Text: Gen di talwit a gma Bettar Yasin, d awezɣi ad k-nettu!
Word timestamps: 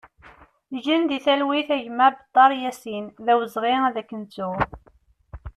Gen 0.85 1.01
di 1.09 1.17
talwit 1.25 1.69
a 1.75 1.77
gma 1.85 2.07
Bettar 2.15 2.51
Yasin, 2.63 3.05
d 3.25 3.27
awezɣi 3.31 3.73
ad 3.87 3.97
k-nettu! 4.03 4.49